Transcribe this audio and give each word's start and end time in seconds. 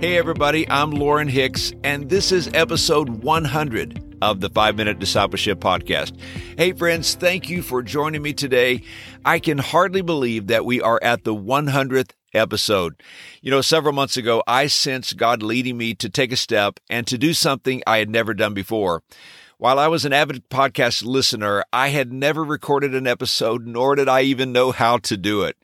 Hey, 0.00 0.16
everybody, 0.16 0.64
I'm 0.70 0.92
Loren 0.92 1.26
Hicks, 1.26 1.72
and 1.82 2.08
this 2.08 2.30
is 2.30 2.48
episode 2.54 3.08
100 3.24 4.18
of 4.22 4.40
the 4.40 4.48
Five 4.48 4.76
Minute 4.76 5.00
Discipleship 5.00 5.58
Podcast. 5.58 6.16
Hey, 6.56 6.72
friends, 6.72 7.16
thank 7.16 7.50
you 7.50 7.62
for 7.62 7.82
joining 7.82 8.22
me 8.22 8.32
today. 8.32 8.84
I 9.24 9.40
can 9.40 9.58
hardly 9.58 10.02
believe 10.02 10.46
that 10.46 10.64
we 10.64 10.80
are 10.80 11.00
at 11.02 11.24
the 11.24 11.34
100th 11.34 12.12
episode. 12.32 13.02
You 13.42 13.50
know, 13.50 13.60
several 13.60 13.92
months 13.92 14.16
ago, 14.16 14.44
I 14.46 14.68
sensed 14.68 15.16
God 15.16 15.42
leading 15.42 15.76
me 15.76 15.96
to 15.96 16.08
take 16.08 16.30
a 16.30 16.36
step 16.36 16.78
and 16.88 17.04
to 17.08 17.18
do 17.18 17.34
something 17.34 17.82
I 17.84 17.98
had 17.98 18.08
never 18.08 18.34
done 18.34 18.54
before. 18.54 19.02
While 19.56 19.80
I 19.80 19.88
was 19.88 20.04
an 20.04 20.12
avid 20.12 20.48
podcast 20.48 21.04
listener, 21.04 21.64
I 21.72 21.88
had 21.88 22.12
never 22.12 22.44
recorded 22.44 22.94
an 22.94 23.08
episode, 23.08 23.66
nor 23.66 23.96
did 23.96 24.08
I 24.08 24.20
even 24.20 24.52
know 24.52 24.70
how 24.70 24.98
to 24.98 25.16
do 25.16 25.42
it. 25.42 25.56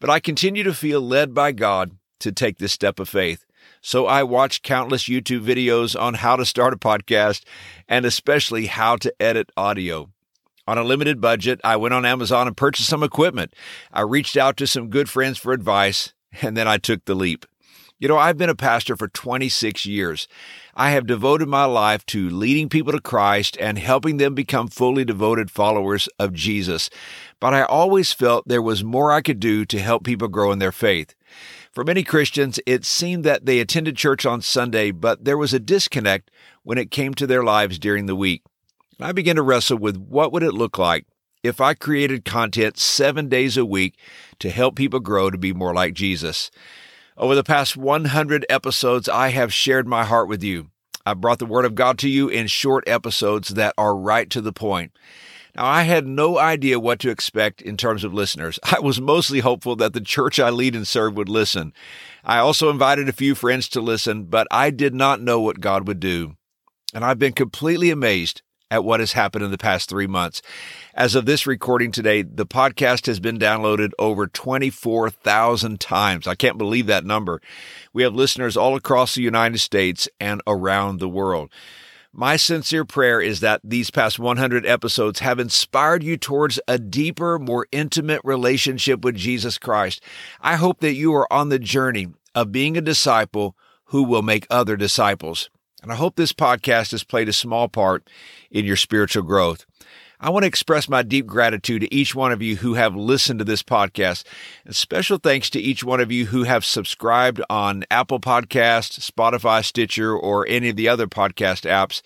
But 0.00 0.10
I 0.10 0.20
continue 0.20 0.64
to 0.64 0.74
feel 0.74 1.00
led 1.00 1.32
by 1.32 1.52
God 1.52 1.92
to 2.18 2.30
take 2.30 2.58
this 2.58 2.74
step 2.74 3.00
of 3.00 3.08
faith. 3.08 3.46
So 3.80 4.06
I 4.06 4.22
watched 4.22 4.62
countless 4.62 5.04
YouTube 5.04 5.44
videos 5.44 5.98
on 5.98 6.14
how 6.14 6.36
to 6.36 6.44
start 6.44 6.74
a 6.74 6.76
podcast 6.76 7.44
and 7.88 8.04
especially 8.04 8.66
how 8.66 8.96
to 8.96 9.12
edit 9.18 9.50
audio. 9.56 10.10
On 10.66 10.78
a 10.78 10.84
limited 10.84 11.20
budget, 11.20 11.60
I 11.64 11.76
went 11.76 11.94
on 11.94 12.04
Amazon 12.04 12.46
and 12.46 12.56
purchased 12.56 12.88
some 12.88 13.02
equipment. 13.02 13.54
I 13.92 14.02
reached 14.02 14.36
out 14.36 14.56
to 14.58 14.66
some 14.66 14.90
good 14.90 15.08
friends 15.08 15.38
for 15.38 15.52
advice 15.52 16.12
and 16.42 16.56
then 16.56 16.68
I 16.68 16.78
took 16.78 17.04
the 17.04 17.14
leap. 17.14 17.46
You 17.98 18.08
know, 18.08 18.16
I've 18.16 18.38
been 18.38 18.48
a 18.48 18.54
pastor 18.54 18.96
for 18.96 19.08
26 19.08 19.84
years. 19.84 20.26
I 20.74 20.90
have 20.92 21.06
devoted 21.06 21.48
my 21.48 21.66
life 21.66 22.06
to 22.06 22.30
leading 22.30 22.70
people 22.70 22.92
to 22.92 23.00
Christ 23.00 23.58
and 23.60 23.78
helping 23.78 24.16
them 24.16 24.34
become 24.34 24.68
fully 24.68 25.04
devoted 25.04 25.50
followers 25.50 26.08
of 26.18 26.32
Jesus. 26.32 26.88
But 27.40 27.52
I 27.52 27.62
always 27.64 28.12
felt 28.12 28.48
there 28.48 28.62
was 28.62 28.82
more 28.82 29.12
I 29.12 29.20
could 29.20 29.38
do 29.38 29.66
to 29.66 29.78
help 29.78 30.04
people 30.04 30.28
grow 30.28 30.50
in 30.50 30.60
their 30.60 30.72
faith. 30.72 31.14
For 31.72 31.84
many 31.84 32.02
Christians, 32.02 32.58
it 32.66 32.84
seemed 32.84 33.24
that 33.24 33.46
they 33.46 33.60
attended 33.60 33.96
church 33.96 34.26
on 34.26 34.42
Sunday, 34.42 34.90
but 34.90 35.24
there 35.24 35.38
was 35.38 35.54
a 35.54 35.60
disconnect 35.60 36.28
when 36.64 36.78
it 36.78 36.90
came 36.90 37.14
to 37.14 37.28
their 37.28 37.44
lives 37.44 37.78
during 37.78 38.06
the 38.06 38.16
week. 38.16 38.42
I 39.00 39.12
began 39.12 39.36
to 39.36 39.42
wrestle 39.42 39.78
with 39.78 39.96
what 39.96 40.32
would 40.32 40.42
it 40.42 40.52
look 40.52 40.78
like 40.78 41.06
if 41.44 41.60
I 41.60 41.74
created 41.74 42.24
content 42.24 42.76
seven 42.76 43.28
days 43.28 43.56
a 43.56 43.64
week 43.64 43.96
to 44.40 44.50
help 44.50 44.74
people 44.74 44.98
grow 44.98 45.30
to 45.30 45.38
be 45.38 45.52
more 45.52 45.72
like 45.72 45.94
Jesus. 45.94 46.50
Over 47.16 47.36
the 47.36 47.44
past 47.44 47.76
100 47.76 48.46
episodes, 48.50 49.08
I 49.08 49.28
have 49.28 49.54
shared 49.54 49.86
my 49.86 50.04
heart 50.04 50.28
with 50.28 50.42
you. 50.42 50.70
I've 51.06 51.20
brought 51.20 51.38
the 51.38 51.46
Word 51.46 51.64
of 51.64 51.76
God 51.76 51.98
to 52.00 52.08
you 52.08 52.28
in 52.28 52.48
short 52.48 52.82
episodes 52.88 53.50
that 53.50 53.74
are 53.78 53.96
right 53.96 54.28
to 54.30 54.40
the 54.40 54.52
point. 54.52 54.92
Now, 55.56 55.66
I 55.66 55.82
had 55.82 56.06
no 56.06 56.38
idea 56.38 56.80
what 56.80 57.00
to 57.00 57.10
expect 57.10 57.62
in 57.62 57.76
terms 57.76 58.04
of 58.04 58.14
listeners. 58.14 58.58
I 58.64 58.80
was 58.80 59.00
mostly 59.00 59.40
hopeful 59.40 59.76
that 59.76 59.92
the 59.92 60.00
church 60.00 60.38
I 60.38 60.50
lead 60.50 60.74
and 60.74 60.86
serve 60.86 61.16
would 61.16 61.28
listen. 61.28 61.72
I 62.24 62.38
also 62.38 62.70
invited 62.70 63.08
a 63.08 63.12
few 63.12 63.34
friends 63.34 63.68
to 63.70 63.80
listen, 63.80 64.24
but 64.24 64.46
I 64.50 64.70
did 64.70 64.94
not 64.94 65.20
know 65.20 65.40
what 65.40 65.60
God 65.60 65.86
would 65.88 66.00
do. 66.00 66.36
And 66.94 67.04
I've 67.04 67.18
been 67.18 67.32
completely 67.32 67.90
amazed 67.90 68.42
at 68.70 68.84
what 68.84 69.00
has 69.00 69.12
happened 69.12 69.44
in 69.44 69.50
the 69.50 69.58
past 69.58 69.88
three 69.88 70.06
months. 70.06 70.42
As 70.94 71.14
of 71.14 71.26
this 71.26 71.46
recording 71.46 71.90
today, 71.90 72.22
the 72.22 72.46
podcast 72.46 73.06
has 73.06 73.18
been 73.18 73.38
downloaded 73.38 73.90
over 73.98 74.26
24,000 74.26 75.80
times. 75.80 76.26
I 76.26 76.34
can't 76.36 76.58
believe 76.58 76.86
that 76.86 77.04
number. 77.04 77.40
We 77.92 78.04
have 78.04 78.14
listeners 78.14 78.56
all 78.56 78.76
across 78.76 79.14
the 79.14 79.22
United 79.22 79.58
States 79.58 80.08
and 80.20 80.40
around 80.46 81.00
the 81.00 81.08
world. 81.08 81.50
My 82.12 82.36
sincere 82.36 82.84
prayer 82.84 83.20
is 83.20 83.38
that 83.38 83.60
these 83.62 83.92
past 83.92 84.18
100 84.18 84.66
episodes 84.66 85.20
have 85.20 85.38
inspired 85.38 86.02
you 86.02 86.16
towards 86.16 86.58
a 86.66 86.76
deeper, 86.76 87.38
more 87.38 87.68
intimate 87.70 88.20
relationship 88.24 89.04
with 89.04 89.14
Jesus 89.14 89.58
Christ. 89.58 90.02
I 90.40 90.56
hope 90.56 90.80
that 90.80 90.94
you 90.94 91.14
are 91.14 91.32
on 91.32 91.50
the 91.50 91.58
journey 91.60 92.08
of 92.34 92.50
being 92.50 92.76
a 92.76 92.80
disciple 92.80 93.56
who 93.86 94.02
will 94.02 94.22
make 94.22 94.44
other 94.50 94.76
disciples. 94.76 95.50
And 95.84 95.92
I 95.92 95.94
hope 95.94 96.16
this 96.16 96.32
podcast 96.32 96.90
has 96.90 97.04
played 97.04 97.28
a 97.28 97.32
small 97.32 97.68
part 97.68 98.10
in 98.50 98.64
your 98.64 98.76
spiritual 98.76 99.22
growth. 99.22 99.64
I 100.22 100.28
want 100.28 100.42
to 100.42 100.48
express 100.48 100.86
my 100.86 101.02
deep 101.02 101.26
gratitude 101.26 101.80
to 101.80 101.94
each 101.94 102.14
one 102.14 102.30
of 102.30 102.42
you 102.42 102.56
who 102.56 102.74
have 102.74 102.94
listened 102.94 103.38
to 103.38 103.44
this 103.46 103.62
podcast. 103.62 104.24
And 104.66 104.76
special 104.76 105.16
thanks 105.16 105.48
to 105.48 105.58
each 105.58 105.82
one 105.82 105.98
of 105.98 106.12
you 106.12 106.26
who 106.26 106.42
have 106.42 106.62
subscribed 106.62 107.40
on 107.48 107.84
Apple 107.90 108.20
Podcast, 108.20 109.00
Spotify, 109.00 109.64
Stitcher, 109.64 110.14
or 110.14 110.46
any 110.46 110.68
of 110.68 110.76
the 110.76 110.90
other 110.90 111.06
podcast 111.06 111.66
apps. 111.66 112.02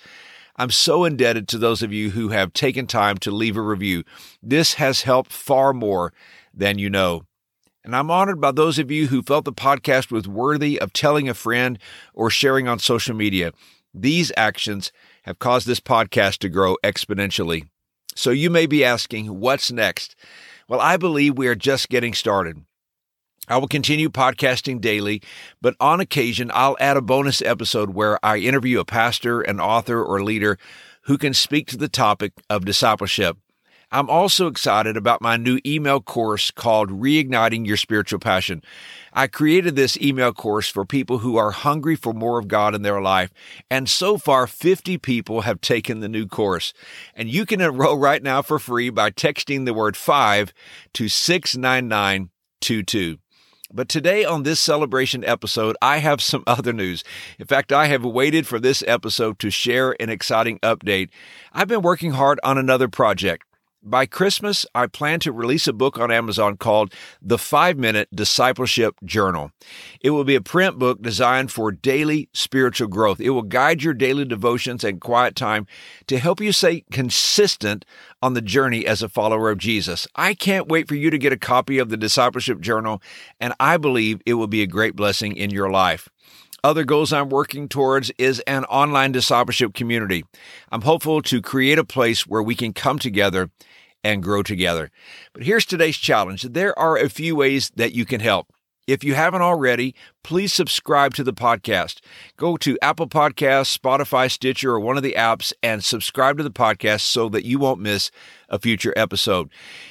I'm 0.54 0.70
so 0.70 1.04
indebted 1.04 1.48
to 1.48 1.58
those 1.58 1.82
of 1.82 1.92
you 1.92 2.10
who 2.10 2.28
have 2.28 2.52
taken 2.52 2.86
time 2.86 3.16
to 3.18 3.32
leave 3.32 3.56
a 3.56 3.60
review. 3.60 4.04
This 4.40 4.74
has 4.74 5.02
helped 5.02 5.32
far 5.32 5.72
more 5.72 6.12
than 6.54 6.78
you 6.78 6.90
know. 6.90 7.24
And 7.82 7.96
I'm 7.96 8.12
honored 8.12 8.40
by 8.40 8.52
those 8.52 8.78
of 8.78 8.92
you 8.92 9.08
who 9.08 9.22
felt 9.22 9.44
the 9.44 9.52
podcast 9.52 10.12
was 10.12 10.28
worthy 10.28 10.80
of 10.80 10.92
telling 10.92 11.28
a 11.28 11.34
friend 11.34 11.80
or 12.14 12.30
sharing 12.30 12.68
on 12.68 12.78
social 12.78 13.16
media. 13.16 13.50
These 13.92 14.30
actions 14.36 14.92
have 15.24 15.40
caused 15.40 15.66
this 15.66 15.80
podcast 15.80 16.38
to 16.38 16.48
grow 16.48 16.76
exponentially. 16.84 17.66
So 18.14 18.30
you 18.30 18.50
may 18.50 18.66
be 18.66 18.84
asking, 18.84 19.40
what's 19.40 19.72
next? 19.72 20.14
Well, 20.68 20.80
I 20.80 20.96
believe 20.96 21.36
we 21.36 21.48
are 21.48 21.54
just 21.54 21.88
getting 21.88 22.14
started. 22.14 22.64
I 23.46 23.58
will 23.58 23.68
continue 23.68 24.08
podcasting 24.08 24.80
daily, 24.80 25.20
but 25.60 25.76
on 25.78 26.00
occasion, 26.00 26.50
I'll 26.54 26.78
add 26.80 26.96
a 26.96 27.02
bonus 27.02 27.42
episode 27.42 27.90
where 27.90 28.18
I 28.24 28.38
interview 28.38 28.80
a 28.80 28.86
pastor, 28.86 29.42
an 29.42 29.60
author, 29.60 30.02
or 30.02 30.22
leader 30.22 30.58
who 31.02 31.18
can 31.18 31.34
speak 31.34 31.66
to 31.68 31.76
the 31.76 31.88
topic 31.88 32.32
of 32.48 32.64
discipleship. 32.64 33.36
I'm 33.90 34.10
also 34.10 34.46
excited 34.46 34.96
about 34.96 35.22
my 35.22 35.36
new 35.36 35.60
email 35.64 36.00
course 36.00 36.50
called 36.50 36.90
Reigniting 36.90 37.66
Your 37.66 37.76
Spiritual 37.76 38.18
Passion. 38.18 38.62
I 39.12 39.26
created 39.26 39.76
this 39.76 40.00
email 40.00 40.32
course 40.32 40.68
for 40.68 40.84
people 40.84 41.18
who 41.18 41.36
are 41.36 41.52
hungry 41.52 41.94
for 41.94 42.12
more 42.12 42.38
of 42.38 42.48
God 42.48 42.74
in 42.74 42.82
their 42.82 43.00
life. 43.00 43.32
And 43.70 43.88
so 43.88 44.18
far, 44.18 44.46
50 44.46 44.98
people 44.98 45.42
have 45.42 45.60
taken 45.60 46.00
the 46.00 46.08
new 46.08 46.26
course. 46.26 46.72
And 47.14 47.28
you 47.28 47.46
can 47.46 47.60
enroll 47.60 47.96
right 47.96 48.22
now 48.22 48.42
for 48.42 48.58
free 48.58 48.90
by 48.90 49.10
texting 49.10 49.64
the 49.64 49.74
word 49.74 49.96
five 49.96 50.52
to 50.94 51.08
69922. 51.08 53.18
But 53.72 53.88
today 53.88 54.24
on 54.24 54.44
this 54.44 54.60
celebration 54.60 55.24
episode, 55.24 55.76
I 55.82 55.98
have 55.98 56.22
some 56.22 56.44
other 56.46 56.72
news. 56.72 57.02
In 57.38 57.46
fact, 57.46 57.72
I 57.72 57.86
have 57.86 58.04
waited 58.04 58.46
for 58.46 58.60
this 58.60 58.84
episode 58.86 59.38
to 59.40 59.50
share 59.50 59.96
an 60.00 60.10
exciting 60.10 60.58
update. 60.60 61.08
I've 61.52 61.68
been 61.68 61.82
working 61.82 62.12
hard 62.12 62.38
on 62.44 62.56
another 62.56 62.88
project. 62.88 63.44
By 63.86 64.06
Christmas, 64.06 64.64
I 64.74 64.86
plan 64.86 65.20
to 65.20 65.32
release 65.32 65.68
a 65.68 65.72
book 65.74 65.98
on 65.98 66.10
Amazon 66.10 66.56
called 66.56 66.94
The 67.20 67.36
Five 67.36 67.76
Minute 67.76 68.08
Discipleship 68.14 68.94
Journal. 69.04 69.50
It 70.00 70.08
will 70.08 70.24
be 70.24 70.36
a 70.36 70.40
print 70.40 70.78
book 70.78 71.02
designed 71.02 71.52
for 71.52 71.70
daily 71.70 72.30
spiritual 72.32 72.88
growth. 72.88 73.20
It 73.20 73.30
will 73.30 73.42
guide 73.42 73.82
your 73.82 73.92
daily 73.92 74.24
devotions 74.24 74.84
and 74.84 75.02
quiet 75.02 75.36
time 75.36 75.66
to 76.06 76.18
help 76.18 76.40
you 76.40 76.50
stay 76.50 76.84
consistent 76.90 77.84
on 78.22 78.32
the 78.32 78.40
journey 78.40 78.86
as 78.86 79.02
a 79.02 79.08
follower 79.10 79.50
of 79.50 79.58
Jesus. 79.58 80.08
I 80.16 80.32
can't 80.32 80.68
wait 80.68 80.88
for 80.88 80.94
you 80.94 81.10
to 81.10 81.18
get 81.18 81.34
a 81.34 81.38
copy 81.38 81.78
of 81.78 81.90
the 81.90 81.98
Discipleship 81.98 82.60
Journal, 82.60 83.02
and 83.38 83.52
I 83.60 83.76
believe 83.76 84.22
it 84.24 84.34
will 84.34 84.46
be 84.46 84.62
a 84.62 84.66
great 84.66 84.96
blessing 84.96 85.36
in 85.36 85.50
your 85.50 85.68
life. 85.68 86.08
Other 86.64 86.84
goals 86.84 87.12
I'm 87.12 87.28
working 87.28 87.68
towards 87.68 88.10
is 88.16 88.40
an 88.46 88.64
online 88.64 89.12
discipleship 89.12 89.74
community. 89.74 90.24
I'm 90.72 90.80
hopeful 90.80 91.20
to 91.20 91.42
create 91.42 91.78
a 91.78 91.84
place 91.84 92.26
where 92.26 92.42
we 92.42 92.54
can 92.54 92.72
come 92.72 92.98
together 92.98 93.50
and 94.04 94.22
grow 94.22 94.42
together. 94.42 94.90
But 95.32 95.42
here's 95.42 95.64
today's 95.64 95.96
challenge. 95.96 96.42
There 96.42 96.78
are 96.78 96.96
a 96.96 97.08
few 97.08 97.34
ways 97.34 97.70
that 97.74 97.94
you 97.94 98.04
can 98.04 98.20
help. 98.20 98.52
If 98.86 99.02
you 99.02 99.14
haven't 99.14 99.40
already, 99.40 99.94
please 100.22 100.52
subscribe 100.52 101.14
to 101.14 101.24
the 101.24 101.32
podcast. 101.32 102.00
Go 102.36 102.58
to 102.58 102.78
Apple 102.82 103.08
Podcasts, 103.08 103.76
Spotify, 103.76 104.30
Stitcher, 104.30 104.72
or 104.72 104.80
one 104.80 104.98
of 104.98 105.02
the 105.02 105.14
apps 105.16 105.54
and 105.62 105.82
subscribe 105.82 106.36
to 106.36 106.42
the 106.42 106.50
podcast 106.50 107.00
so 107.00 107.30
that 107.30 107.46
you 107.46 107.58
won't 107.58 107.80
miss 107.80 108.10
a 108.50 108.58
future 108.58 108.92
episode. 108.94 109.48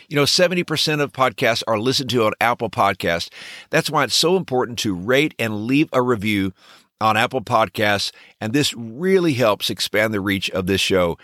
You 0.10 0.16
know, 0.16 0.26
70% 0.26 1.02
of 1.02 1.12
podcasts 1.12 1.64
are 1.68 1.80
listened 1.80 2.12
to 2.12 2.24
on 2.26 2.34
Apple 2.40 2.70
Podcasts. 2.70 3.30
That's 3.72 3.90
why 3.90 4.04
it's 4.04 4.16
so 4.16 4.38
important 4.38 4.78
to 4.80 4.94
rate 4.94 5.34
and 5.40 5.66
leave 5.66 5.90
a 5.92 6.04
review 6.04 6.54
on 7.02 7.18
Apple 7.18 7.42
Podcasts. 7.42 8.12
And 8.40 8.54
this 8.54 8.76
really 8.76 9.34
helps 9.34 9.72
expand 9.72 10.14
the 10.14 10.22
reach 10.22 10.52
of 10.52 10.68
this 10.68 10.82
show. 10.82 11.18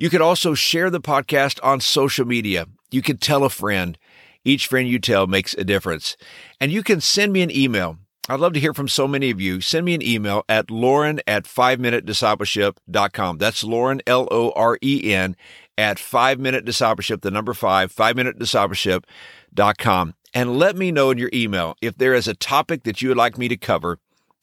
You 0.00 0.10
could 0.10 0.20
also 0.20 0.54
share 0.54 0.90
the 0.90 1.00
podcast 1.00 1.58
on 1.60 1.80
social 1.80 2.24
media. 2.24 2.66
You 2.92 3.02
can 3.02 3.16
tell 3.16 3.42
a 3.42 3.50
friend. 3.50 3.98
Each 4.44 4.68
friend 4.68 4.88
you 4.88 5.00
tell 5.00 5.26
makes 5.26 5.54
a 5.54 5.64
difference. 5.64 6.16
And 6.60 6.70
you 6.70 6.84
can 6.84 7.00
send 7.00 7.32
me 7.32 7.42
an 7.42 7.50
email. 7.50 7.98
I'd 8.28 8.38
love 8.38 8.52
to 8.52 8.60
hear 8.60 8.72
from 8.72 8.86
so 8.86 9.08
many 9.08 9.28
of 9.30 9.40
you. 9.40 9.60
Send 9.60 9.84
me 9.84 9.94
an 9.94 10.02
email 10.02 10.44
at 10.48 10.70
loren 10.70 11.18
at 11.26 11.46
5minutediscipleship.com. 11.46 13.38
That's 13.38 13.64
Loren, 13.64 14.00
L-O-R-E-N, 14.06 15.34
at 15.76 15.98
5 15.98 16.38
Minute 16.38 16.64
Discipleship, 16.64 17.22
the 17.22 17.32
number 17.32 17.52
5, 17.52 17.92
5minutediscipleship.com. 17.92 20.14
And 20.32 20.58
let 20.58 20.76
me 20.76 20.92
know 20.92 21.10
in 21.10 21.18
your 21.18 21.30
email 21.34 21.74
if 21.82 21.98
there 21.98 22.14
is 22.14 22.28
a 22.28 22.34
topic 22.34 22.84
that 22.84 23.02
you 23.02 23.08
would 23.08 23.18
like 23.18 23.36
me 23.36 23.48
to 23.48 23.56
cover 23.56 23.98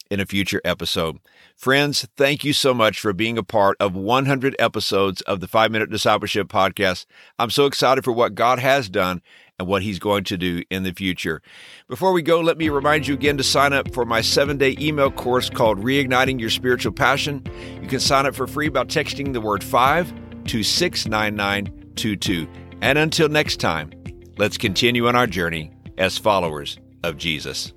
in 0.10 0.20
a 0.20 0.26
future 0.26 0.62
episode. 0.64 1.20
Friends, 1.56 2.08
thank 2.18 2.44
you 2.44 2.54
so 2.54 2.74
much 2.74 3.00
for 3.00 3.14
being 3.14 3.38
a 3.38 3.44
part 3.44 3.78
of 3.80 3.96
100 3.96 4.56
episodes 4.60 5.22
of 5.22 5.40
the 5.40 5.48
5 5.48 5.72
Minute 5.72 5.90
Discipleship 5.90 6.48
Podcast. 6.48 7.06
I'm 7.40 7.50
so 7.50 7.66
excited 7.66 8.04
for 8.04 8.12
what 8.12 8.36
God 8.36 8.60
has 8.60 8.90
done 8.90 9.22
and 9.58 9.68
what 9.68 9.82
He's 9.82 10.00
going 10.00 10.24
to 10.26 10.38
do 10.38 10.64
in 10.70 10.84
the 10.84 10.92
future. 10.92 11.42
Before 11.88 12.12
we 12.12 12.22
go, 12.22 12.40
let 12.42 12.58
me 12.58 12.70
remind 12.70 13.08
you 13.08 13.14
again 13.14 13.38
to 13.38 13.44
sign 13.44 13.74
up 13.74 13.94
for 13.94 14.06
my 14.06 14.22
seven 14.22 14.58
day 14.58 14.76
email 14.80 15.12
course 15.12 15.50
called 15.50 15.82
Reigniting 15.82 16.40
Your 16.40 16.50
Spiritual 16.50 16.92
Passion. 16.92 17.44
You 17.82 17.88
can 17.88 18.00
sign 18.00 18.26
up 18.26 18.36
for 18.36 18.48
free 18.48 18.70
by 18.70 18.84
texting 18.84 19.34
the 19.34 19.42
word 19.42 19.64
5 19.64 20.14
to 20.46 20.64
69922. 20.64 22.48
And 22.82 22.98
until 22.98 23.30
next 23.30 23.60
time, 23.60 23.92
let's 24.38 24.58
continue 24.58 25.08
on 25.08 25.16
our 25.16 25.28
journey 25.28 25.72
as 25.98 26.18
followers 26.18 26.78
of 27.04 27.18
Jesus. 27.18 27.75